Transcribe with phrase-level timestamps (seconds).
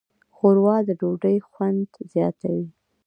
[0.35, 2.67] ښوروا د ډوډۍ خوند زیاتوي.